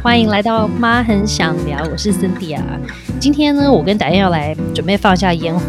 [0.00, 2.62] 欢迎来到妈很想聊，我是 Cynthia。
[3.20, 5.66] 今天呢，我跟达燕要来准备放下烟火，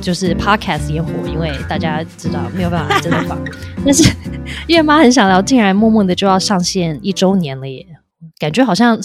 [0.00, 3.36] 就是 Podcast 烟火，因为大家知道没有办法真的放。
[3.84, 4.08] 但是
[4.68, 7.84] 因为妈很想聊，竟然默默的就要上线一周年了耶，
[8.38, 8.98] 感觉好像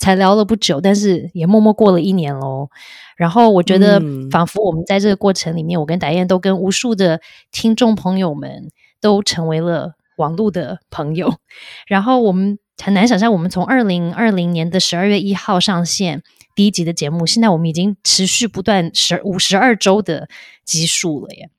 [0.00, 2.70] 才聊了不久，但是也默默过了一年喽。
[3.16, 4.00] 然后我觉得，
[4.30, 7.20] 仿佛我们在这个过程里面，我跟达燕都跟无数的
[7.52, 8.70] 听众朋友们
[9.02, 11.34] 都成为了网络的朋友。
[11.86, 12.58] 然后我们。
[12.82, 16.22] 很难想象，我们从二零二零年的十二月一号上线
[16.54, 20.28] 第一集的节目，现在我们已经持续不断十五十二周的
[20.64, 21.50] 集数了耶。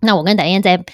[0.00, 0.84] 那我跟达燕在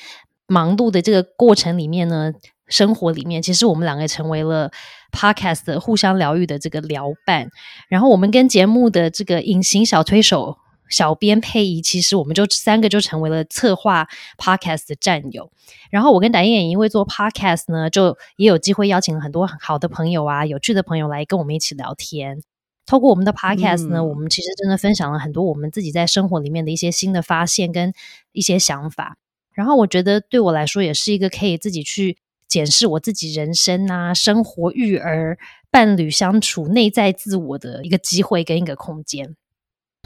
[0.47, 2.33] 忙碌的这个过程里面呢，
[2.69, 4.71] 生活里面，其实我们两个成为了
[5.13, 7.49] podcast 的互相疗愈的这个聊伴。
[7.89, 10.59] 然后我们跟节目的这个隐形小推手。
[10.91, 15.51] 小编配仪，其实我们就三个就成为了策划 podcast 的战友。
[15.91, 22.43] 然后我跟达燕也因为做 podcast 呢，就也有机会邀请了很多好的朋友啊、有趣的朋友来跟我们一起聊天。
[22.87, 27.93] 透过我们的 podcast 呢，我们其实真的分享了很多我们自己在生活里面的一些新的发现跟
[28.33, 29.17] 一些想法。
[29.53, 32.17] 然后我觉得对我来说，也是一个可以自己去
[32.49, 35.39] 检视我自己人生啊、生活、育儿、
[35.71, 39.37] 伴侣相处、内在自我的一个机会跟一个空间。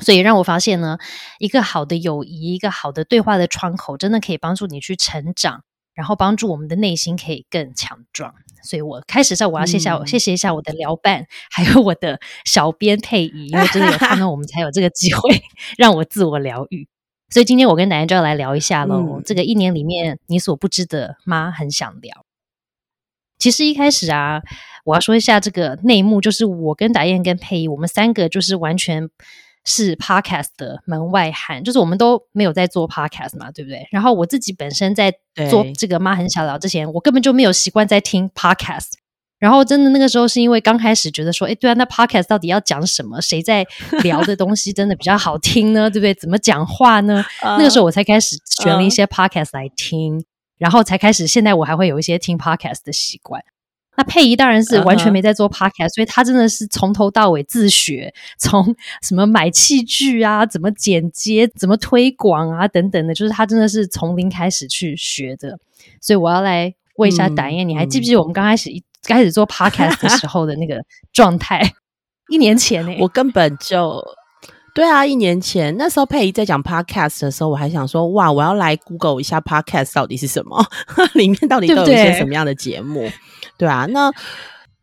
[0.03, 0.99] 所以让我发现呢，
[1.39, 5.63] 一个好的友谊，一个好的对话的窗口，真的可以帮助你去成长，
[5.95, 8.35] 然后帮助我们的内心可以更强壮。
[8.65, 15.43] 所以我开始在我要谢下，谢谢一下我的聊伴，还有我的小编佩仪，因为真的有他们， 我们才有这个机会
[15.79, 16.89] 让我自我疗愈。
[17.31, 19.21] 所以今天我跟奶奶就要来聊一下喽。
[19.25, 22.25] 这个一年里面你所不知的，妈很想聊。
[23.39, 24.43] 其实一开始啊，
[24.85, 29.09] 我要说一下这个内幕，就是我跟达燕跟佩仪，我们三个就是完全。
[29.65, 33.87] 是 podcast 的门外汉，就是我们都没有在做 podcast 嘛，对不对？
[33.91, 35.13] 然后我自己本身在
[35.51, 38.93] 做这个妈很小聊之前，我根本就没有习惯在听 podcast。
[39.41, 43.21] 然后真的那个时候是因为刚开始觉得说，哎，对啊，那 podcast 到底要讲什么？
[43.21, 43.67] 谁在
[44.03, 45.89] 聊的东西真的比较好听呢？
[45.91, 46.15] 对不对？
[46.15, 47.23] 怎么讲话呢？
[47.43, 50.25] 那个时候我才开始选了一些 podcast 来听，
[50.57, 53.43] 然后才开始现在我还会有一些听 podcast 的习惯。
[53.97, 65.59] 那佩仪当然是完全没在做 podcast，所以他真的是从头到尾自学，从什么买器具啊，怎么剪接，怎么推广啊，等等的，就是他真的是从零开始去学的。
[66.01, 71.63] 所以我要来问一下达燕，你还记不记得我们刚开始一开始做 podcast 的时候的那个状态？
[72.31, 74.03] 一年前呢，我根本就。
[74.75, 80.67] 对啊，一年前那时候佩仪在讲 podcast 的时候，我还想说哇，我要来 Google 一下 podcast 到底是什么，
[81.15, 83.09] 里面到底都有一些什么样的节目？
[83.57, 84.11] 对啊，那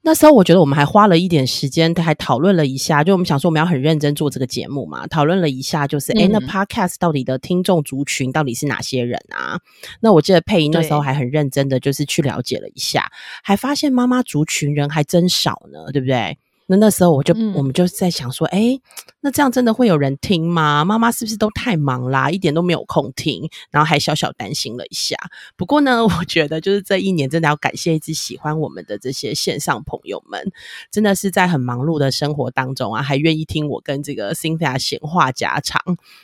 [0.03, 9.59] 那时候我觉得我们还花了一点时间，还讨论了一下，就我们想说我们要很认真做这个节目嘛，讨论了一下，就是哎，那 podcast 到底的听众族群到底是哪些人啊？
[9.99, 13.11] 那我记得佩仪那时候还很认真的就是去了解了一下，
[13.43, 16.37] 还发现妈妈族群人还真少呢，对不对？
[16.67, 18.79] 那那时候我就我们就在想说，哎，
[19.19, 20.85] 那这样真的会有人听吗？
[20.85, 23.49] 妈妈是不是都太忙啦，一点都没有空听？
[23.71, 25.17] 然后还小小担心了一下。
[25.57, 30.49] 不过呢， 我觉得就是这一年真的要感谢一直喜欢我们的这些线上朋友们，
[30.89, 35.81] 真的是在很忙碌的生活当中啊，还愿意听我跟这个 Cynthia 闲话家常，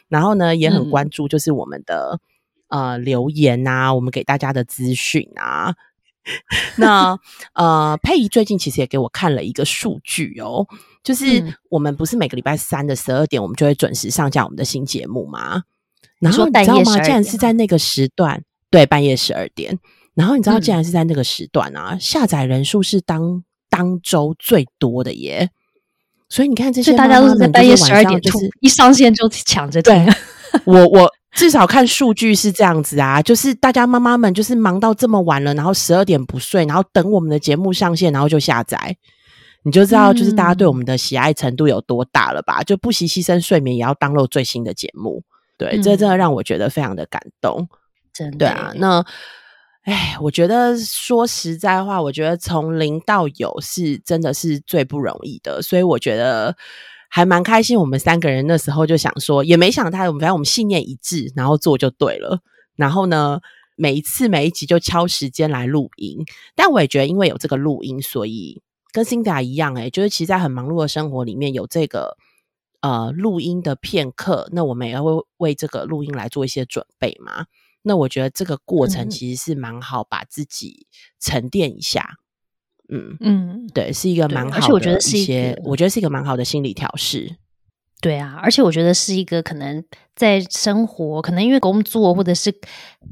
[0.07, 2.21] 然后呢也很关注就是我们的
[2.69, 5.75] 呃留言啊，我们给大家的资讯啊。
[6.75, 7.17] 那
[7.53, 10.67] 呃，佩仪最近其实也给我看了一个数据哦，
[11.03, 15.63] 就是我们不是每个礼拜三的十二点，我们就会准时上架我们的新节目吗？
[16.19, 16.99] 然后你知道吗？
[16.99, 19.77] 竟然是在那个时段，对，半夜十二点。
[20.15, 25.49] 然后你知道，竟然是在那个时段啊，下载人数是当当周最多的耶。
[26.27, 29.93] 所以你看，这些大家都是在半夜十二点，就是一上线就抢着听。
[30.65, 31.11] 我 我。
[31.37, 38.97] 至少看数据是这样子啊，就是大家妈妈们就是忙到这么晚了，然后十二点不睡，然后等我们的节目上线，然后就下载，
[39.61, 42.63] 你就知道就是大家对我们的喜爱程度有多大了吧？
[42.63, 45.23] 就不惜牺牲睡眠也要当录最新的节目，
[45.59, 47.69] 对，这真的让我觉得非常的感动，
[48.11, 48.37] 真的。
[48.39, 49.05] 对啊，那
[49.83, 56.55] 哎，我觉得说实在话，我觉得从零到有是真的是最不容易的，所以我觉得。
[57.09, 62.39] 还蛮开心，我们三个人那时候就想说，也没想他，我们反正我们信念一致，然后做就对了。
[62.75, 63.39] 然后呢，
[63.75, 66.19] 每一次每一集就敲时间来录音。
[66.55, 68.61] 但我也觉得，因为有这个录音，所以
[68.91, 72.17] 跟辛达一样，哎，就是其实，在很忙碌的生活里面有这个
[72.81, 77.45] 呃录音的片刻，那我们也会为这个录音来做一些准备嘛。
[77.81, 80.87] 那我觉得这个过程其实是蛮好，把自己
[81.19, 82.01] 沉淀一下。
[82.01, 82.26] 嗯
[82.89, 87.35] 嗯嗯，对，是一个蛮好，而且我觉得是一些，我觉得是一个蛮好的心理调试。
[87.99, 89.83] 对啊，而且我觉得是一个可能
[90.17, 92.51] 在生活，可能因为工作或者是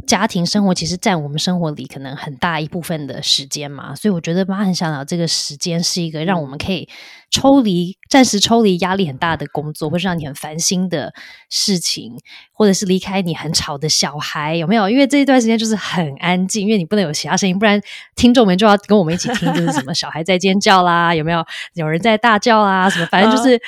[0.07, 3.93] 家庭生活，其实占我们生活里可能很大一部分的时间嘛。
[3.95, 6.89] 所以我觉得妈很想聊这个时间是一个让我们可以
[7.29, 11.13] 抽离、暂时抽离压力很大的工作，或是让你很烦心的
[11.49, 12.13] 事情，
[12.51, 14.89] 或者是离开你很吵的小孩，有没有？
[14.89, 17.79] 因为这一段时间就是很安静，因为你不能有其他声音，不然
[18.15, 21.45] 听众们就要跟我们一起听，就是什么小孩在尖叫啦，有没有？
[21.75, 23.05] 有人在大叫啦，什么？
[23.11, 23.61] 反正就是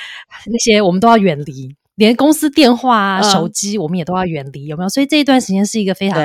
[0.46, 1.76] 那些我们都要远离。
[1.98, 4.88] 连公司电话啊、手机，我们也都要远离，有没有？
[4.88, 6.16] 所以这一段时间是一个非常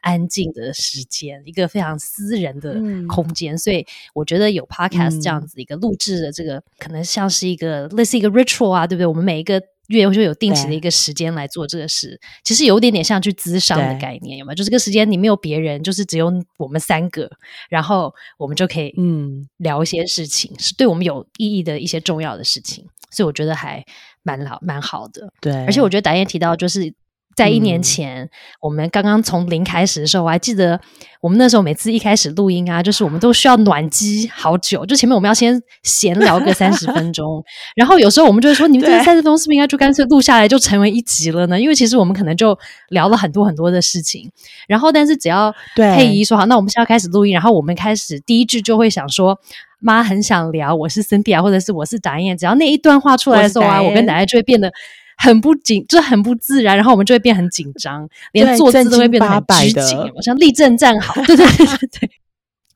[0.00, 3.58] 安静的时间，一个非常私人的空间。
[3.58, 3.84] 所以
[4.14, 9.06] 我觉得有 podcast 这样子一个录制的这个，可能像是一个类似一个 ritual 啊，对不对？
[9.06, 14.54] 我们每一个月就有定期的一个时间来做这个事，其实有点点像去咨商的概念，有没有？
[14.54, 17.28] 就这个时间你没有别人，就是只有我们三个，
[17.68, 22.86] 然后我们就可以嗯聊一些事情，是对我们有意义的一些重要的事情。
[23.10, 23.84] 所以我觉得还。
[24.26, 25.32] 蛮好，蛮好的。
[25.40, 26.92] 对，而且我觉得导演提到，就是
[27.36, 28.28] 在一年前，
[28.60, 30.80] 我们刚刚从零开始的时候，我还记得
[31.20, 37.44] 我们那时候每次一开始录音啊，就是我们都需要暖机好久，就前面我们要先闲聊个三十分钟，
[37.76, 41.60] 然后有时候我们就会说，你们这个三十分钟是不是应该就干脆录下来，就成为一集了呢？
[41.60, 42.58] 因为其实我们可能就
[42.88, 44.30] 聊了很多很多的事情，
[44.66, 49.38] 然后但是只要佩仪说好，那我们现在开始录音，然后我们开始第一句就会想说。
[49.78, 52.36] 妈很想聊，我是 Cindy 啊，或者是我是达燕。
[52.36, 54.72] 只要那一段话出来的时候啊，我跟奶奶就会变得
[55.18, 61.14] 很不紧，就很不自然，然后我们就会变很紧张，连坐姿都会变得很拘谨，像立正站好。
[61.26, 62.10] 对对对对对。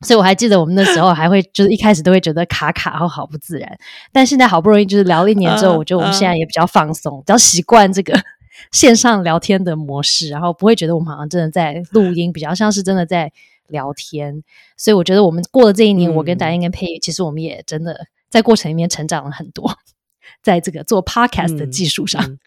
[0.03, 3.71] 所以我还记得我们那时候还会就是一开始都会觉得卡卡，然后好不自然。
[4.11, 8.19] 但现在好不容易就是聊了一年之后，我觉得我们现在也比较放松，比较习惯这个
[8.71, 13.31] 线上聊天的模式，然后不会觉得我们好像真的在录音，比较像是真的在。
[13.71, 14.43] 聊天，
[14.77, 19.73] 所以我觉得我们过了这一年，我跟达英跟佩，其实我们也真的在过程里面成长了很多，
[20.43, 22.37] 在这个做 podcast 的技术上。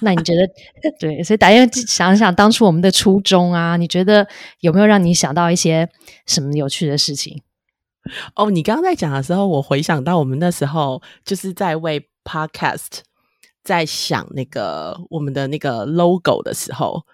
[0.00, 0.46] 那你觉得
[0.98, 1.22] 对？
[1.22, 4.26] 所以达英想想当初我们的初衷啊，你觉得
[4.60, 5.88] 有没有让你想到一些
[6.26, 7.40] 什么有趣的事情？
[8.34, 13.00] 哦，你刚刚在讲的时候，我回想到我们那时候就是在为 podcast
[13.62, 17.04] 在想那个我们的那个 logo 的时候。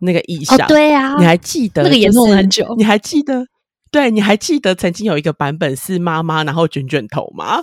[0.00, 1.82] 那个意象，对呀，你还记得？
[1.82, 2.74] 那个也弄了很久。
[2.76, 3.46] 你还记得？
[3.90, 7.62] 对，你还记得曾经有一个版本是妈妈，然后卷卷头吗？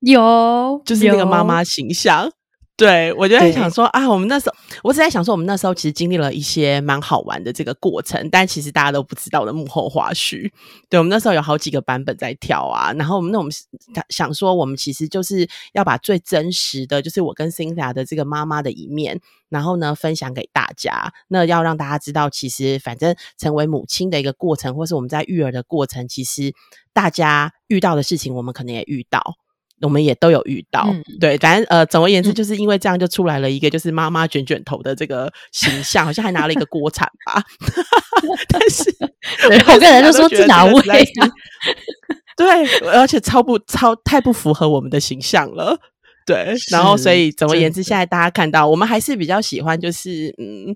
[0.00, 2.30] 有，就是那个妈妈形象。
[2.76, 10.50] 对，我就在想说啊，我们那时候，我只在想说，我们那时候其实经历了一些蛮好玩的这个过程，但其实大家都不知道的幕后花絮。
[10.88, 13.52] 对，我们那时候有好几个版本在跳啊，然后我们那我们
[14.08, 21.12] 想说，我们其实就是要把最真实的就是我跟 Cynthia 的这个妈妈的一面，然后呢分享给大家。
[21.28, 26.52] 那要让大家知道，其实反正成为母亲的一个过程，或是我们在育儿的过程，其实
[26.92, 29.36] 大家遇到的事情，我们可能也遇到。
[29.80, 30.88] 我们也都有遇到，
[31.20, 37.42] 对，反正呃，总而言之，就是因为这样就出来了一个就是妈妈卷卷头的这个形象，好像还拿了一个锅铲吧。
[38.48, 38.94] 但是，
[39.72, 40.82] 我个人就说是哪位？
[42.36, 45.78] 对，而且超不超太不符合我们的形象了。
[46.24, 50.74] 对，然后所以总而言之，现在大家看到我们还是比较喜欢就是嗯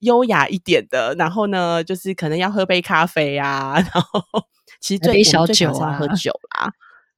[0.00, 4.22] 优雅一点的，然后呢，就是可能要喝杯咖啡啊，然后
[4.80, 6.72] 其实最小酒啊，喝酒啦。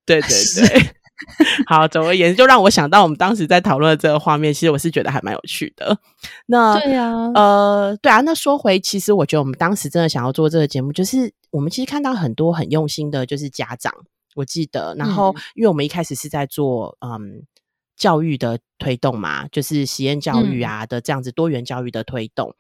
[0.05, 0.29] 对对
[0.67, 0.91] 对。
[1.67, 5.99] 好，总而言之，就让我想到我们当时在讨论这个画面，其实我是觉得还蛮有趣的。
[6.47, 8.21] 那对呀，呃，对啊。
[8.23, 13.93] 那说回，其实我觉得我们当时真的想要做这个节目，就是我们其实看到很多很用心的，就是家长，
[14.35, 14.95] 我记得。
[14.97, 17.43] 然后，因为我们一开始是在做嗯
[17.97, 22.55] 教育的推动嘛，就是实验教育啊的这样子多元教育的推动，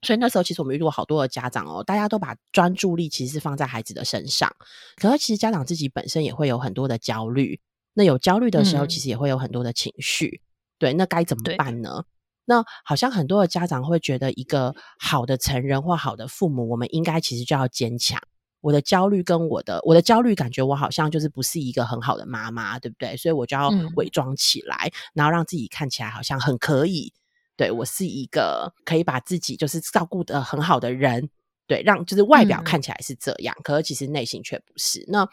[0.00, 4.50] 所以那时候其实我们遇到好多的家长哦，大家都把专注力其实是放在孩子的身上，
[4.96, 7.60] 可是其实家长自己本身也会有很多的焦虑。
[7.94, 10.40] 那有焦虑的时候，其实也会有很多的情绪，
[10.78, 12.04] 对，那该怎么办呢？
[12.44, 18.20] 那好像很多的家长会觉得，一个好的成人或好的父母，我们应该其实就要坚强。
[18.60, 23.16] 我的焦虑跟我的我的焦虑感觉，我好像就是不是一个很好的妈妈，对不对？
[23.16, 27.12] 所以我就要伪装起来，然后让自己看起来好像很可以。
[27.56, 31.28] 对我是一个可以把自己就是照顾的很好的人。
[31.68, 35.04] 对，让就是外表看起来是这样，可是其实内心却不是。
[35.06, 35.28] 那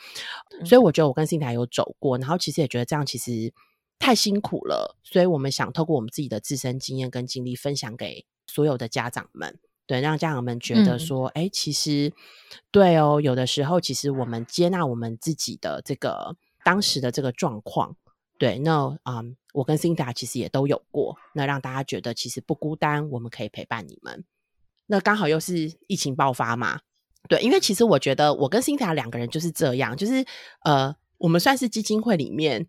[0.66, 3.54] 所以我觉得我跟新台有走过，然后其实也觉得这样其实
[3.98, 4.98] 太辛苦了。
[5.02, 12.12] 所以我们想透过我们自己的自身经验跟经历，分享给所有的家长们，对，让家长们觉得说，哎，其实
[12.70, 17.96] 对哦，有的时候其实我们接纳我们自己的这个当时的这个状况，
[18.38, 19.24] 对，那啊，
[19.54, 24.26] 我跟辛达其实也都有过，那让大家觉得其实不孤单，我们可以陪伴你们。
[24.88, 26.80] 那刚好又是疫情爆发嘛，
[27.28, 30.26] 对，因为其实我觉得我跟辛塔两个人就是这样，就是
[30.64, 32.68] 呃，我们算是基金会里面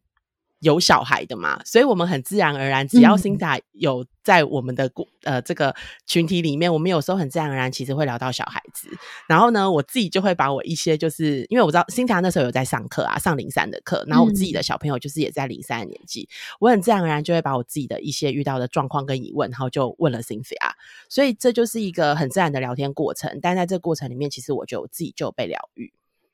[0.67, 4.91] 有小孩的嘛，所以我们很自然而然，只要辛达有在我们的
[5.23, 5.73] 呃这个
[6.07, 8.89] 群体里面，我们有时候很自然而然，其实会聊到小孩子。
[9.29, 20.73] 然后呢，我自己就会把我一些，就是因为我知道辛达那时候有在上课啊，上零三的课，然后我自己的小朋友就是也在零三的年纪，我很自然而然就会把我自己的一些遇到的状况跟疑问，然后就问了 Cynthia。
[21.09, 23.39] 所以这就是一个很自然的聊天过程。
[23.41, 25.93] 但在这个过程里面，其实我觉得我自己就被疗愈。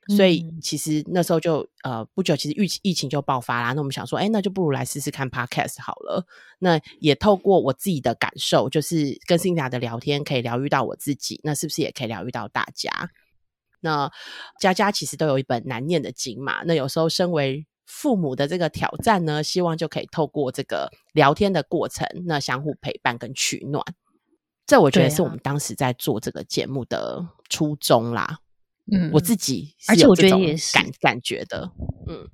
[0.09, 3.73] 所以其实那时候就呃不久，其实疫疫情就爆发啦。
[3.73, 6.25] 那我们想说，哎，那就不如来试试看 podcast 好了。
[6.59, 11.39] 那也透过我自己的感受，就是跟辛达的聊天，可以疗愈到我自己。
[11.43, 12.89] 那是不是也可以疗愈到大家？
[13.81, 14.11] 那
[14.59, 16.63] 家家其实都有一本难念的经嘛。
[16.63, 23.83] 那有时候身为父母的这个挑战呢，希望就可以透过这个聊天的过程，那相互陪伴跟取暖。
[24.65, 28.39] 这我觉得是我们当时在做这个节目的初衷啦。
[28.91, 31.71] 嗯，我自己，而且我觉得也是感感觉的，
[32.07, 32.27] 嗯，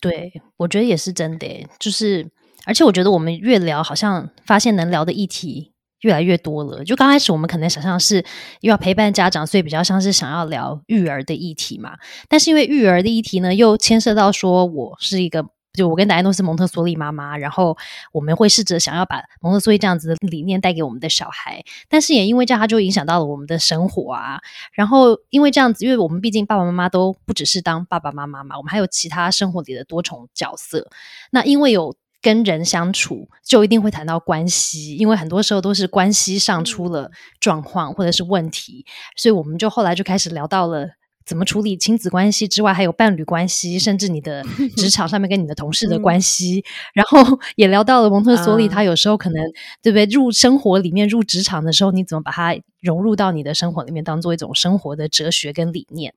[0.00, 2.30] 对，我觉得也是真的，就是，
[2.66, 6.84] 而且我觉得我们越聊，好像发现能聊的议题越来越多了。
[6.84, 8.24] 就刚开始我们可能想象是
[8.60, 11.96] 又要陪伴家长，所以比较像是想要聊育儿的议题嘛。
[12.28, 15.53] 但是因为育儿的议题呢，又牵涉到说我是一个。
[15.74, 17.76] 就我跟达安都是蒙特梭利妈妈，然后
[18.12, 24.40] 我们会试着想要把蒙特梭利这样子的理念带给我们的小孩，但是也因为这样，他就影响到了我们的生活啊。
[24.72, 30.88] 然后因为这样子，因为我们毕竟爸爸妈妈都不只是当爸爸妈妈嘛，我们还有其他生活里的多重角色。
[31.32, 40.90] 那因为有跟人相处，就一定会谈到关系，因为很多时候都是关系上出了状况或者是问题，所以我们就后来就开始聊到了。
[41.24, 44.44] 怎么处理亲子关系之外，还有伴侣关系，甚至你的
[44.76, 46.64] 职场上面跟你的同事的关系，
[46.94, 49.42] 然后 也聊到了蒙特梭利，他有时候可能
[49.82, 50.04] 对不对？
[50.06, 56.14] 入生活里面，入职场的时候，你怎么把它融入到你的生活里面，当做一种生活的哲学跟理念？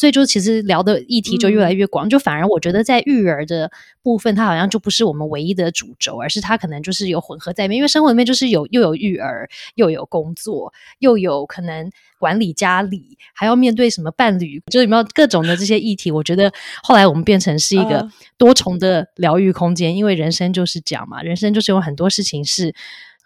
[0.00, 3.70] 所以就其实聊的议题就越来越广，就反而我觉得在育儿的
[4.02, 7.76] 部分，它好像就不是我们唯一的主轴，而是它可能就是有混合在里面。
[7.76, 16.10] 因为生活里面就是有又有育儿，又有工作，又有可能管理家里，还要面对什么伴侣，就是有没有各种的这些议题。
[16.10, 16.50] 我觉得
[16.82, 22.74] 后来我们变成是一个多重的疗愈空间，因为人生就是这样嘛，人生就是有很多事情是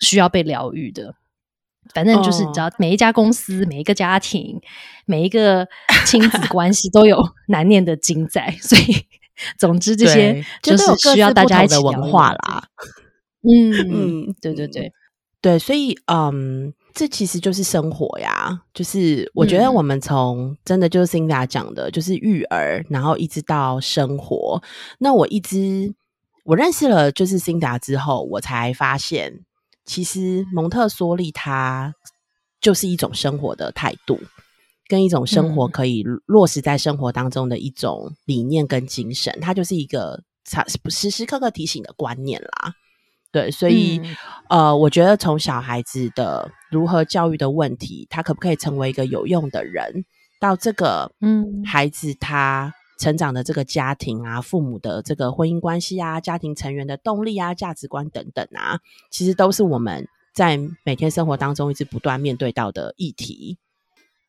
[0.01, 1.15] 需要被疗愈的。
[1.93, 4.61] 反正就是只要，每一家公司、每一个家庭、
[5.05, 5.67] 每一个
[6.07, 9.07] 亲子 关系都有难念的经在，所以
[9.59, 12.65] 总之这些就是需要大家一起文化啦。
[13.43, 14.93] 嗯嗯，对对对
[15.43, 18.63] 对，所以嗯，这其实就是生活呀。
[18.73, 24.63] 就是我觉得我们从真的就是 Cinda 讲的，就是育儿，然后一直到生活。
[24.99, 25.95] 那我一直
[26.45, 29.41] 我认识了就是 Cinda 之后，我才发现。
[29.85, 31.95] 其实蒙特梭利它
[32.61, 34.19] 就是一种生活的态度，
[34.89, 40.23] 跟一种生活可以落实在生活当中的一种理念跟精神，它就是一个
[40.89, 42.75] 时时刻刻提醒的观念啦。
[43.31, 44.01] 对，所以
[44.49, 50.05] 呃，我觉得从小孩子的如何教育的问题，他可不可以成为一个有用的人，
[50.41, 52.73] 到这个嗯孩子他。
[52.99, 58.79] 成长的这个家庭啊，父母的这个婚姻关系啊，家庭成员的动力啊，价值观等等啊，
[59.11, 63.59] 其实都是我们在每天生活当中一直不断面对到的议题，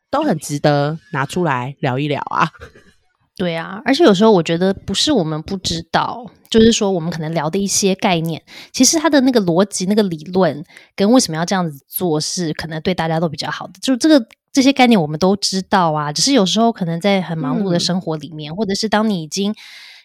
[0.10, 2.50] 都很值得拿出来聊一聊啊。
[3.38, 8.42] 对啊，而且有时候我觉得不是我们不知道，就是说我们可能聊的一些概念，
[8.72, 10.64] 其实它的那个逻辑、那个理论
[10.96, 13.74] 跟为什么要这样子做，是可能对大家都比较好的。
[13.82, 14.26] 就这个。
[14.56, 19.54] 这些概念我们都知道啊，只是有时候可能在很忙碌的生活里面，或者是当你已经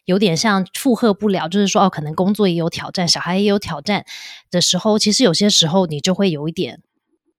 [0.06, 4.04] 有点像负荷不了，就是说哦，可能工作也有挑战，小孩也有挑战
[4.50, 6.82] 的时候，其实有些时候你就会有一点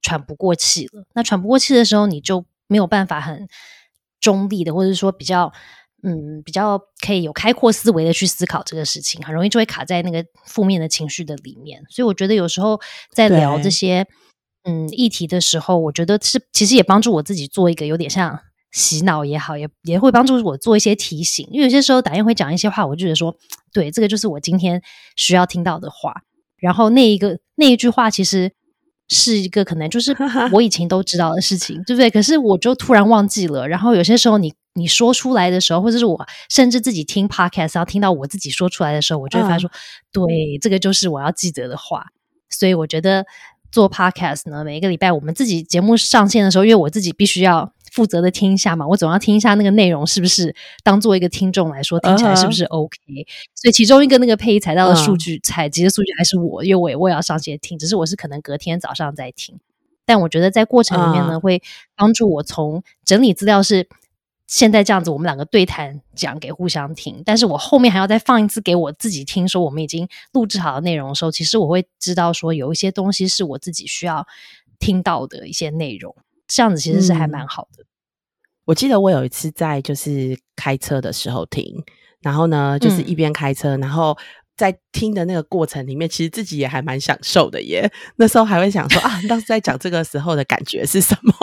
[0.01, 1.03] 喘不过气了。
[1.13, 3.45] 那喘不过气的时候，你就没有办法很
[4.21, 5.51] 中立的，或者说比较
[6.03, 11.83] 嗯比较可以有开阔思维的去思考这个事情，很容易就会卡在那个负面的情绪的里面。
[11.89, 12.79] 所以我觉得有时候
[13.11, 14.07] 在聊这些。
[14.63, 18.39] 嗯，议题的时候，我觉得是其实也帮助我自己做一个有点像
[18.71, 21.47] 洗脑也好，也也会帮助我做一些提醒。
[21.51, 23.35] 因为有些时候打印会讲一些话，我就觉得说，
[23.73, 24.79] 对，这个就是我今天
[25.15, 26.21] 需要听到的话。
[26.59, 28.51] 然后那一个那一句话，其实
[29.07, 30.15] 是一个可能就是
[30.53, 32.11] 我以前都知道的事情，对不对？
[32.11, 33.67] 可是我就突然忘记了。
[33.67, 39.71] 然后有些时候你你说出来的时候，或者是我甚至自己听 podcast 然后听到我自己说出来的时候，我就会发现说，
[40.11, 42.05] 对，这个就是我要记得的话。
[42.51, 43.25] 所以我觉得。
[43.71, 52.97] 做 podcast 呢，每一个礼拜我们自己节目上线的时候，因为我自己必须要负责的听一下嘛，我总要听一下那个内容是不是当做一个听众来说听起来是不是 OK。
[53.55, 59.59] 所以其中一个那个配音采到的数据采集的数据还是我，因为我也我也要上线听，只是我是可能隔天早上再听。
[60.05, 61.61] 但我觉得在过程里面呢，会
[61.95, 63.87] 帮助我从整理资料是
[64.51, 74.27] 现在这样子，我们两个对谈讲给互相听，但是我后面还要再放一次给我自己听，说我们已经录制好的内容的时候，其实我会知道说有一些东西是我自己需要
[74.77, 76.13] 听到的一些内容，
[76.50, 77.86] 这样子其实是还蛮好的。
[78.65, 81.81] 我记得我有一次在就是开车的时候听，
[82.20, 84.17] 然后呢，就是一边开车，然后
[84.58, 87.89] 在听的那个过程里面，其实自己也还蛮享受的耶。
[88.17, 91.34] 那时候还会想说啊，当时在讲这个时候的感觉是什么？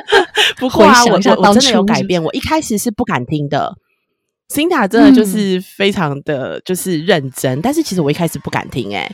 [0.58, 2.22] 不过啊，我我真的有改变。
[2.22, 3.74] 我一开始是不敢听的
[4.48, 9.10] ，Cinta 真的就是非常的就是认真，但是其实我一开始不敢听，哎，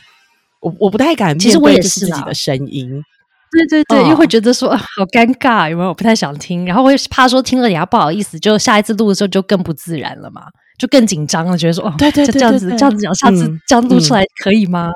[0.61, 3.03] 我我不太敢，其实我也是自己的声音。
[3.51, 5.89] 对对对，又会觉得说好尴尬，有没有？
[5.89, 10.43] 我不太想听，然后我也怕说听了人家不好意思，就下一次录的时候就更不自然了嘛，
[10.77, 14.91] 就更紧张了，觉得说哦，对对对，这样子这样子讲，下次这样录出来可以吗？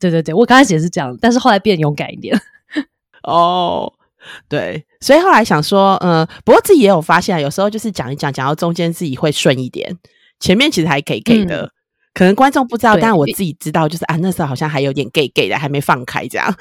[0.00, 2.34] 对对对，我刚开始也是这样，但是后来变勇敢一点。
[3.24, 3.92] 哦，
[4.48, 9.96] 对，所以后来想说，嗯，不过自己也有发现，有时候就是讲一讲，讲到中间自己会顺一点，
[10.40, 11.70] 前面其实还给给的，
[12.14, 16.54] 可能观众不知道，但我自己知道，就是啊，那时候好像还有点给给的，还没放开这样。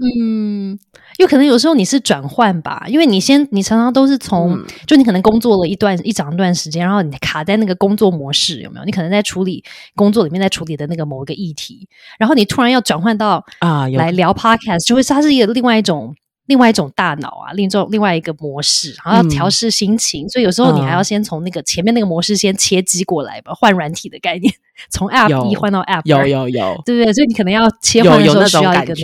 [0.00, 0.78] 嗯，
[1.18, 8.86] 有可能有时候你是转换吧，因为你先，你常常都是从，就你可能工作了一段一长段时间，然后你卡在那个工作模式，有没有？
[8.86, 9.62] 你可能在处理
[9.94, 11.86] 工作里面在处理的那个某一个议题，
[12.18, 16.14] 然后你突然要转换到啊来聊 podcast，就会它是一个另外一种
[16.46, 24.52] 另外一种大脑啊，另一种另外一个模式，然后要调试心情，所以有时候你还要先从那个前面那个模式先切机过来吧，换软体的概念，
[24.90, 27.12] 从 app 一换到 app，有有有，对不对？
[27.12, 28.94] 所以你可能要切换的时候需要一个。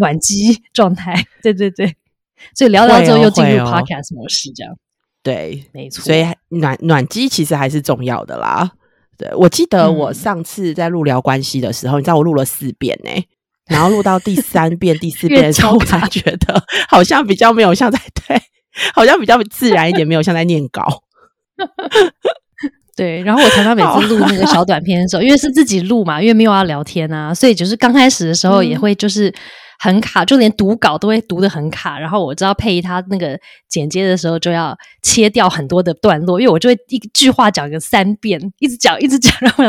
[0.00, 1.92] 暖机状态，对对对，
[2.54, 4.72] 所以聊聊之后又进入 podcast 模式，这样
[5.24, 6.04] 对，没错。
[6.04, 8.70] 所以暖暖机其实还是重要的啦。
[9.16, 13.10] 对我记得我上次在录聊关系的时候，你知道我录了四遍呢，
[13.68, 18.40] 然后录到第三遍、第四遍的时候，我才觉得好像比较没有像在对，
[18.94, 20.84] 好像比较自然一点，没有像在念稿。
[22.96, 29.32] 对，然后我常常每次录那个小短片的时候，因为是自己录嘛，因为没有要聊天啊，所以就是刚开始的时候也会就是。
[29.80, 32.00] 很卡，就连读稿都会读的很卡。
[32.00, 39.62] 然后我知道佩仪他那个剪接的时候就要切掉很多的段落，因为我就会一句话讲个三遍，一直讲一直讲，然后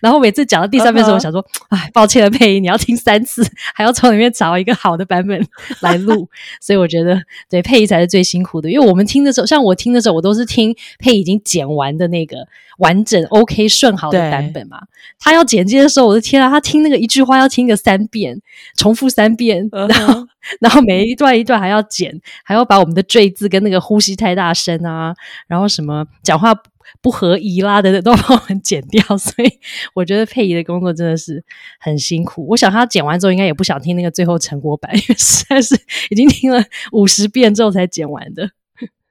[0.00, 5.46] 然后每次讲到第三遍的时候，我想说，哎，抱歉了，佩仪，你要听三次，还要从里面找一个好的版本
[5.80, 6.28] 来录。
[6.60, 12.36] 所以我觉得，对配音才是最辛苦的，因为我们听的时候，像我听的时候，我都是听佩仪已经剪完的那个
[12.78, 14.78] 完整 OK 顺好的版本嘛。
[15.18, 18.40] 他要剪接的时候，我的天啊，他听那个一句话要听个三遍，
[18.76, 20.26] 重复三遍，然后
[20.60, 25.14] 然后每一段一段还要剪，还要把我们的赘字跟那个呼吸太大声啊，
[25.46, 26.54] 然后什么讲话。
[27.00, 29.50] 不合宜啦的都帮我们剪掉，所以
[29.94, 31.42] 我觉得佩仪的工作真的是
[31.78, 32.46] 很辛苦。
[32.48, 35.74] 我想他剪完之后应该也不想听那个最后成果版，因为实在是
[36.10, 38.50] 已经听了五十遍之后才剪完的。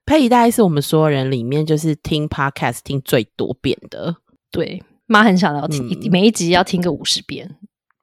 [0.05, 4.15] 佩仪大概是我们所有人里面就是听 podcast 听最多遍的。
[4.49, 7.55] 对，妈很想要听每一集要听个五十遍，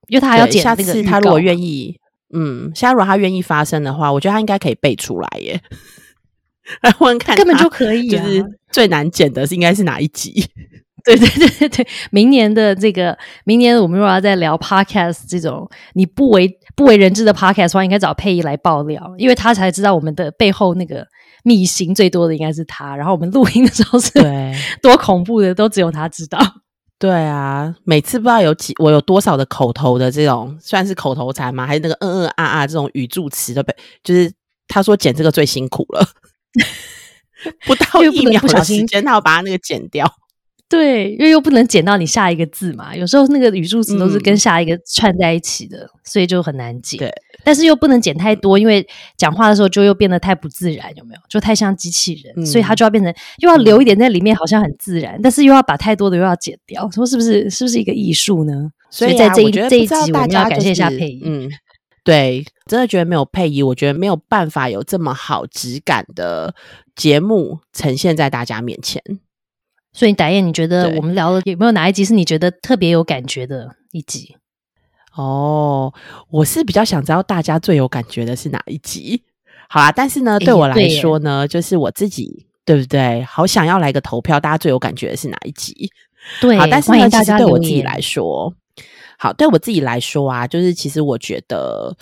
[0.09, 1.99] 因为他还要剪下次他如果愿意，
[2.35, 5.61] 嗯，下次如果他愿意发声的话，我觉得他应该可以背出来耶。
[6.83, 8.09] 来问看，根本就可以。
[8.09, 10.45] 就是最难剪的是应该是哪一集？
[11.05, 21.07] 对对对对对，明年的这个，明年我们如果要再聊 podcast 这种你不为不为人知的 podcast 话，应该找佩仪来爆料，因为他才知道我们的背后那个
[21.43, 22.97] 秘辛最多的应该是他。
[22.97, 24.13] 然后我们录音的时候是
[24.81, 26.39] 多恐怖的，都只有他知道。
[26.99, 31.67] 对啊，每次不知道有几我有多少的口头的这种算是口头禅吗？
[31.67, 34.33] 还是那个嗯嗯啊啊这种语助词都被，就是
[34.69, 36.09] 他说剪这个最辛苦了。
[37.67, 40.11] 不到一秒的时间，他要把它那个剪掉。
[40.67, 42.97] 对，因为又不能剪到你下一个字嘛。
[42.97, 46.99] 有时候那个语助词都是跟下一个串在一起的，所以就很难剪。
[46.99, 47.13] 对，
[47.45, 48.85] 但是又不能剪太多，因为
[49.17, 51.21] 讲话的时候就又变得太不自然，有没有？
[51.29, 56.91] 就太像机器人，所以他就要变成又要留一点在里面，好像很自然，但是又要把太多的又要剪掉。
[56.91, 57.49] 说是不是？
[57.51, 58.71] 是不是一个艺术呢？
[58.91, 61.21] 所以在这一这一集，我们要感谢一下配音。
[61.25, 61.51] 嗯。
[62.05, 66.55] 对，真的觉得没有配仪，我觉得没有办法有这么好质感的
[66.95, 69.03] 节目呈现在大家面前。
[69.95, 74.37] 所以，达燕，你觉得我们聊了有没有哪一集是你觉得特别有感觉的一集？
[75.15, 75.95] 哦，
[76.29, 79.23] 我是比较想知道大家最有感觉的是哪一集。
[79.69, 83.23] 好啦，但是呢，对我来说呢，就是我自己，对不对？
[83.23, 85.91] 好想要来个投票，大家最有感觉的是哪一集？
[86.41, 88.53] 对，好，但是呢，其实对我自己来说。
[89.25, 91.97] 好，对我自己来说啊，就是其实我觉得，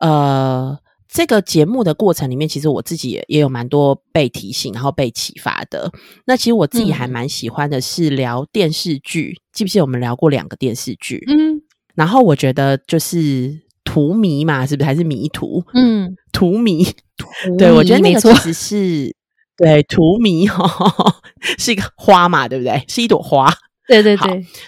[0.00, 0.78] 呃，
[1.08, 5.90] 这个节目的过程里面，其实我自己也也有蛮多被提醒，然后被启发的。
[6.26, 11.24] 那其实我自己还蛮喜欢的是聊电视剧，记不记得我们聊过两个电视剧？
[11.26, 11.60] 嗯，
[11.96, 15.64] 然后我觉得就是图迷嘛，是不是还是迷途？
[15.74, 16.86] 嗯， 图迷，
[17.58, 19.16] 对我觉得那个其实是。
[19.56, 20.48] 对，荼蘼
[21.58, 22.82] 是一个花嘛，对不对？
[22.88, 23.52] 是一朵花。
[24.02, 24.16] 对对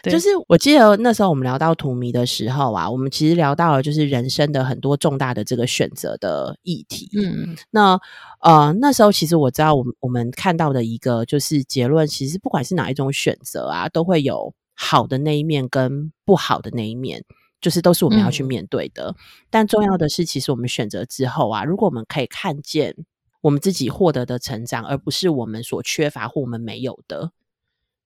[0.02, 7.08] 对，就是我记得那时候我们聊到荼蘼的时候啊，我们其实聊到了就是人生的很多重大的这个选择的议题。
[7.16, 8.00] 嗯，那
[8.40, 17.24] 呃那时候其实我知道，我们我们看到的一个就是结论，其实不管是哪一种选择啊，都会有好的那一面跟不好的那一面，
[17.60, 19.14] 就是都是我们要去面对的。
[19.50, 22.96] 但重要的是，其实我们选择之后啊，如果我们可以看见
[23.40, 27.30] 我们自己获得的成长，而不是我们所缺乏或我们没有的。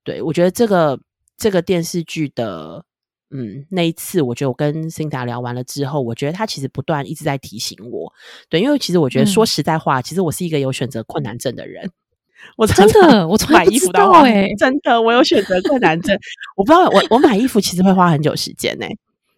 [0.06, 0.98] 对，我觉得这个
[1.36, 2.84] 这个电视剧的，
[3.32, 8.12] 嗯，那一次，我觉得我跟辛达聊完了之后，我觉得他其实不断一直在提醒我，
[8.48, 11.90] 对，因为其实我觉得说实在话，其实我是一个有选择困难症的人，
[12.56, 14.22] 我真的，我 买衣服的话，
[14.56, 16.16] 真的，我有选择困难症，
[16.56, 18.86] 我不知道，我我买衣服其实会花很久时间呢，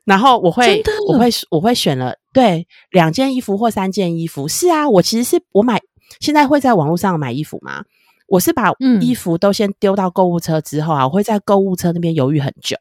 [0.04, 5.81] 然后我会，我会，我会选了，对，两件衣服或三件衣服，是啊，我其实是我买，
[6.20, 7.85] 现在会在网络上买衣服吗？
[8.28, 12.76] 我是把衣服都先丢到购物车之后啊，我会在购物车那边犹豫很久，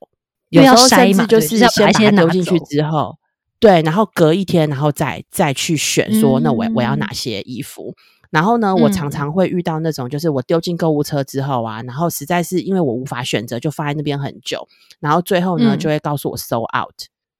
[0.49, 3.17] 有时候甚至就是先把它丢进去之后，
[3.59, 7.95] 对，然后隔一天，然后再再去选说，那我我要哪些衣服？
[8.29, 14.67] 然后呢，我常常会遇到那种，就是我丢进购物车之后啊，然后实在是因为我无法选择，就放在那边很久，
[14.99, 16.93] 然后最后呢，就会告诉我 so out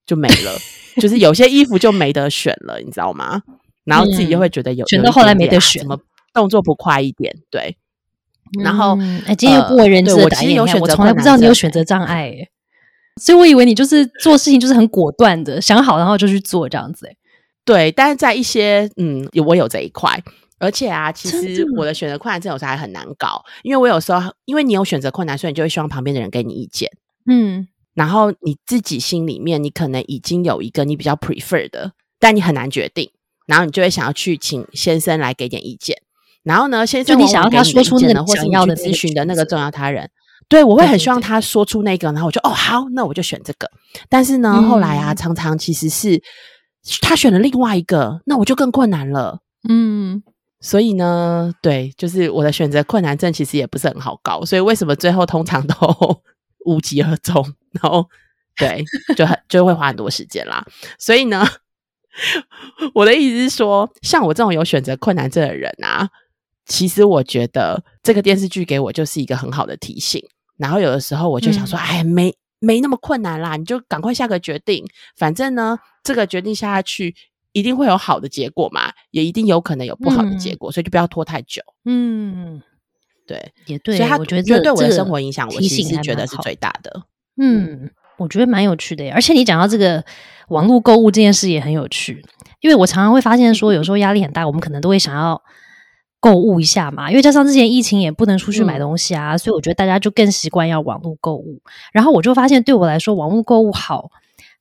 [0.05, 0.57] 就没了，
[1.01, 3.41] 就是有些衣服就没得选了，你知道吗？
[3.83, 5.99] 然后自己又会觉得有选到后来没得选，怎么
[6.33, 7.35] 动作不快一点？
[7.49, 7.77] 对。
[8.63, 12.47] 然后，哎，今天又不为人知的打眼我从来不知道你有选择障碍，哎，
[13.21, 17.15] 所以我以为你就是做事情就是很果断的，想好然后就去做这样子，哎，
[17.65, 17.91] 对。
[17.91, 20.21] 但是在一些，嗯，我有这一块，
[20.59, 26.91] 而且啊，其实我的选择困难症有时候还很难搞，因为我有时候，因为你有选择困难，所以你就会希望旁边的人给你意见，
[27.29, 33.11] 嗯，然后你自己心里面你可能已经有一个你比较 prefer 的，但你很难决定，
[33.45, 36.01] 然后你就会想要去请先生来给点意见。
[36.47, 36.87] 然后呢？
[36.87, 40.09] 先生，你想要他说出那个或想要的咨询的那个重要他人，
[40.47, 43.69] 对我会很希望他说出那个，然后我就哦好，那我就选这个。
[44.07, 46.23] 但是呢，后来啊，常常其实是
[47.01, 49.39] 他选了另外一个，那我就更困难了。
[49.67, 50.23] 嗯，
[50.61, 54.45] 所以呢，对，就是我的选择困难症其实也不是很好搞。
[54.45, 55.75] 所以为什么最后通常都
[56.65, 57.45] 无疾而终？
[57.73, 58.07] 然后
[58.55, 58.85] 对，
[59.17, 60.65] 就很就会花很多时间啦。
[60.97, 61.45] 所以呢，
[62.95, 66.07] 我的意思是说，像我这种有选择困难症的人啊。
[66.67, 70.21] 其实我觉得这个电视剧给我就是一个很好的提醒，
[70.57, 77.15] 然后有的时候我就想说，哎，没没那么困难啦，你就赶快下个决定，反正呢，这个决定下去
[77.53, 81.61] 一定会有好的结果嘛，也一定有可能有不好的结果，所以就不要拖太久。
[81.85, 82.61] 嗯，
[83.25, 87.03] 对，也对，所以他我觉得对我的生活影响，我其实是觉得是最大的。
[87.39, 90.03] 嗯，我觉得蛮有趣的，而且你讲到这个
[90.49, 92.21] 网络购物这件事也很有趣，
[92.59, 95.41] 因为我常常会发现说，有时候压力很大，我们可能都会想要。
[96.19, 101.61] 购物一下嘛，因为加上之前疫情也不能出去买东西啊，所以我觉得大家就更习惯要网络购物。
[101.93, 104.09] 然后我就发现，对我来说，网络购物好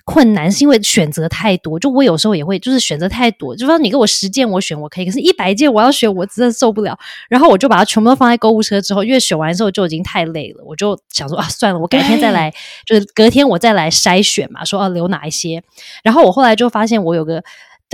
[0.05, 1.79] 困难，是因为选择太多。
[1.79, 6.97] 就我有时候也会，就是选择太多，就说你给我十件我选我可以，可是一百件我要选，我真的受不了。
[7.29, 12.53] 然后我就把它全部都放在购物车之后，因为选完之后就已经太累了，我就想说啊，算了，我改天再来，
[12.87, 15.63] 就是隔天我再来筛选嘛，说要留哪一些。
[16.05, 17.43] 然后我后来就发现，我有个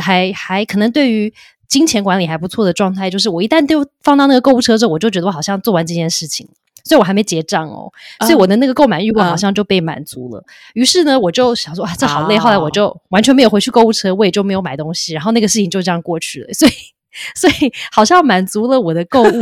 [0.03, 1.33] 还还可能对于。
[1.73, 6.47] 金钱管理还不错的状态，就是我一旦丢放到那个购物车之后，我就觉得我好像做完这件事情，
[6.85, 10.45] 所以我还没结账哦，所以我的那个购买欲望好像就被满足了。
[10.75, 12.39] 于是呢，我就想说啊，这好累。
[12.39, 16.53] 后来我就完全没有回去购物车，我也就没有买东西，然后那个事情就这样过去了。
[16.53, 16.73] 所以，
[17.35, 19.41] 所以好像满足了我的购物。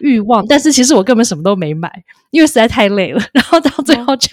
[0.00, 1.90] 欲望，但是其实我根本什么都没买，
[2.30, 3.22] 因为实在太累了。
[3.32, 4.28] 然后到最后就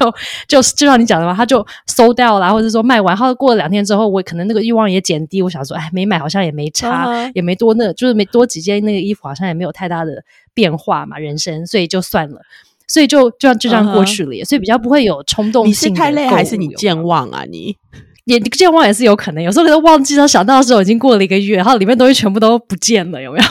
[0.48, 3.16] 就就像你讲的嘛，他就收掉了，或者说卖完。
[3.16, 5.42] 然后过了两天之后，我可能那个欲望也减低。
[5.42, 12.42] 我想说，哎，没买好像也没差，也没多那，就是没多几件那个衣服，好像也没有太大的变化嘛，人生，所以就算了。
[12.88, 15.92] 所以就就就这样过去了，所以比较不会有冲动性。
[15.92, 17.44] 你是太累还是你健忘啊？
[17.50, 17.76] 你
[18.24, 23.46] 也健忘也是有可能，有时候可能忘记了，想到的时候已经过了一个月，然后里面东西全部都不见了，有没有？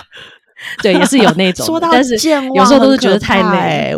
[0.82, 2.14] 对，也是有那种， 说到但是
[2.54, 3.94] 有时候都是觉得太累。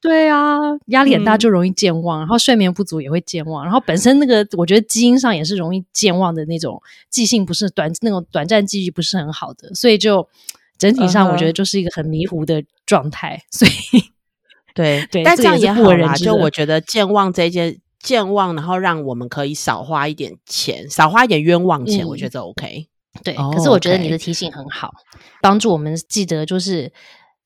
[0.00, 10.28] 对啊，压力很大就容易健忘，然后睡眠不足也会健忘，然后本身那个我觉得基因上也是容易健忘的那种，记性不是短那种短暂记忆不是很好的，所以就
[10.76, 13.40] 整体上我觉得就是一个很迷糊的状态。
[13.52, 14.02] 所以，
[14.74, 16.16] 对对，但这样也好啊。
[16.16, 22.88] 就我觉得健忘这件健忘，然后让我们可以少花一点钱，少花一点冤枉钱，我觉得 OK。
[23.22, 24.92] 对，可是我觉得你的提醒很好，
[25.40, 26.92] 帮助我们记得，就是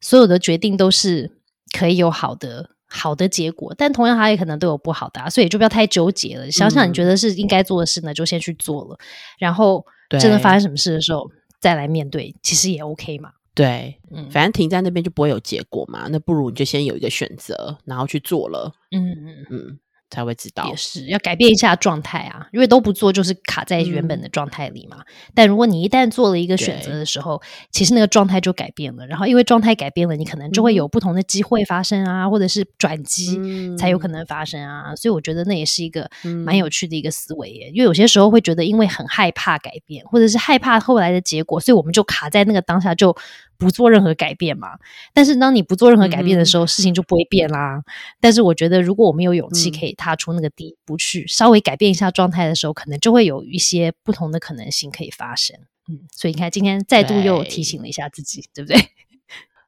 [0.01, 1.31] 所有的决定都是
[1.77, 6.51] 可以有好的好的结果，但同样它也可能都有不好的，所以就不要太纠结了。
[6.51, 8.99] 想想你觉得是应该做的事呢，就先去做了，
[9.39, 9.85] 然后
[10.21, 11.29] 真的发生什么事的时候
[11.61, 13.31] 再来面对，其实也 OK 嘛。
[13.55, 18.71] 对，嗯，反正停在那边就不会有结果嘛，那不如你就先有一个选择，然后去做了。
[18.91, 19.79] 嗯嗯嗯。
[20.11, 24.99] 才会知道，也是要改变一下状态啊，因为都不做就是卡在原本的状态里嘛。
[25.35, 29.07] 但如果你一旦做了一个选择的时候，其实那个状态就改变了。
[29.07, 34.95] 然后因为状态改变了，你可能就会有不同的机会发生啊，或者是转机才有可能发生啊。
[34.95, 36.09] 所以我觉得那也是一个
[36.45, 37.71] 蛮有趣的一个思维耶。
[37.75, 43.17] 因为有些时候会觉得，因为很害怕改变，或者是害怕后来的结果，所以我们就卡在那个当下就。
[43.59, 44.69] 不做任何改变嘛？
[45.13, 47.83] 但是当你不做任何改变的时候，事情就不会变啦。
[48.21, 55.57] 但是我觉得，如果我们有勇气可以踏出那个第一步去，稍微改变一下状态的时候，可能就会有一些不同的可能性可以发生。
[55.89, 58.79] 嗯，所以你看，今天再度又提醒了一下自己，对不对？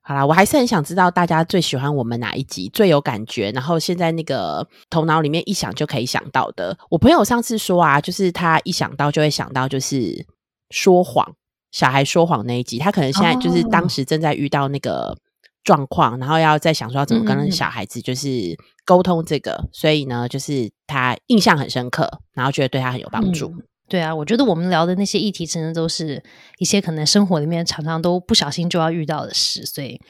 [0.02, 6.76] 好啦，我还是很想知道大家最喜欢我们哪一集，最有感觉，然后现在那个头脑里面一想就可以想到的。
[6.88, 10.26] 我朋友上次说啊，就是他一想到就会想到，就是
[10.70, 11.34] 说谎。
[11.70, 15.16] 小孩说谎那一集，他可能现在就是当时正在遇到那个
[15.64, 23.52] 状况，然后要在想说怎么跟小孩子就是沟通这个，所以呢，就是他印象很深刻，然后觉得对他很有帮助。
[23.86, 26.22] 对啊，我觉得我们聊的那些议题，真的都是
[26.58, 30.00] 一些可能生活里面常常都不小心就要遇到的事，所以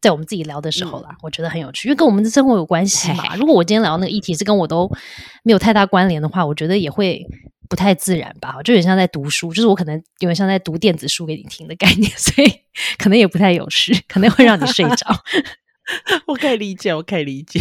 [0.00, 3.34] 在我们自己聊的时候啦，我觉得很有趣，因为跟我们的生活有关系嘛。
[3.38, 4.90] 如果我今天聊那个议题是跟我都
[5.42, 7.26] 没有太大关联的话，我觉得也会。
[7.70, 12.52] 不太自然吧，就有点像在读书，就是我可能有点像在读电子书给你听的概念， 所以
[12.98, 15.06] 可能也不太有趣，可能会让你睡着。
[16.26, 17.60] 我可以理解，我可以理解。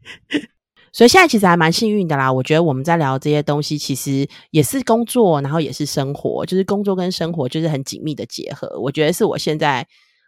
[0.92, 2.30] 所以现在其实还蛮幸运的啦。
[2.30, 8.78] 我觉得我们在聊这些东西，其实也是工作，然后也是生活，就是工作跟生活就是很紧密的结合。
[8.78, 9.86] 我觉得是我现在。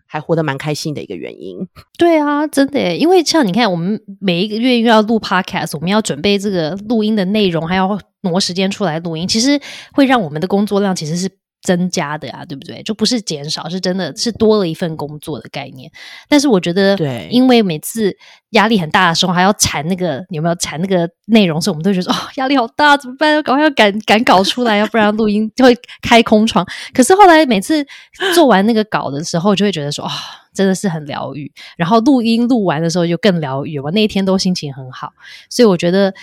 [0.09, 1.59] 还活得蛮开心的一个原因，
[1.99, 9.61] 对啊，真的，因为像你看，我们每一个月又要录 podcast，我们要准备这个录音的内容，还要挪时间出来录音，其实
[9.93, 11.31] 会让我们的工作量其实是。
[11.63, 12.81] 增加的呀，对不对？
[12.85, 15.91] 就不是减少，是真的是多了一份工作的概念。
[16.29, 18.15] 但是我觉得，对，因为每次
[18.51, 23.33] 压力很大的时候，还要缠那个有没有缠那个内容，所以我们都觉得哦，压力好大，怎么办？
[23.33, 26.65] 要赶快要赶赶稿出来，要不然录音就会开空窗。
[26.95, 27.85] 可是后来每次
[28.33, 30.13] 做完那个稿的时候，就会觉得说啊，
[30.55, 31.51] 真的是很疗愈。
[31.77, 35.11] 然后录音录完的时候就更疗愈，我那一天都心情很好。
[35.51, 36.15] 所以我觉得。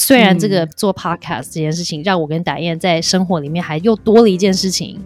[0.00, 4.98] 虽然这个做 podcast 这件事情让我跟达燕在生活里面还又多了一件事情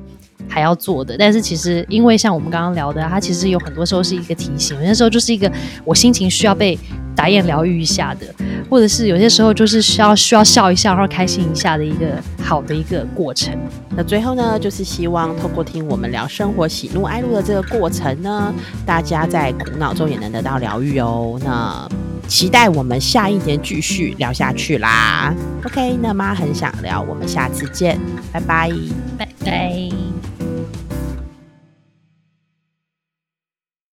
[0.49, 5.51] 还要做的，但是其实因为像我们刚刚聊的，它其实有很多时候是一个提醒，有些时候就是一个
[5.85, 6.79] 我心情需要被
[7.17, 8.27] 打眼疗愈一下的，
[8.69, 12.07] 或者是有些时候就是需要需要笑一笑，然后开心一下的一个
[12.43, 13.57] 好的一个过程。
[13.97, 18.53] 那最后呢，就是希望透过听我们聊生活喜怒哀乐的这个过程呢，
[18.85, 21.39] 大家在苦恼中也能得到疗愈哦。
[21.45, 21.89] 那。
[22.27, 25.35] 期待我们下一年继续聊下去啦。
[25.63, 28.01] OK，那妈很想聊，我们下次见，
[28.33, 28.73] 拜拜，
[29.19, 30.34] 拜拜。